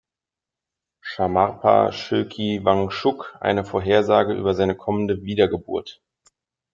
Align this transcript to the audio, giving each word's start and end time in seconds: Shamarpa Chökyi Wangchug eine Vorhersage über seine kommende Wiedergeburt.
Shamarpa 1.03 1.91
Chökyi 1.91 2.57
Wangchug 2.65 3.37
eine 3.39 3.63
Vorhersage 3.63 4.33
über 4.33 4.55
seine 4.55 4.73
kommende 4.75 5.21
Wiedergeburt. 5.25 6.01